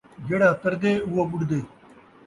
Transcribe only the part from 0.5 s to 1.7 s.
تردے، اوہو ٻُݙدے